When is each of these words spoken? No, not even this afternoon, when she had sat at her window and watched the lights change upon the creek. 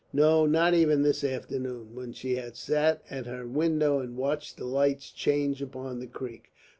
No, 0.11 0.47
not 0.47 0.73
even 0.73 1.03
this 1.03 1.23
afternoon, 1.23 1.93
when 1.93 2.11
she 2.11 2.33
had 2.37 2.55
sat 2.55 3.03
at 3.11 3.27
her 3.27 3.45
window 3.45 3.99
and 3.99 4.17
watched 4.17 4.57
the 4.57 4.65
lights 4.65 5.11
change 5.11 5.61
upon 5.61 5.99
the 5.99 6.07
creek. 6.07 6.51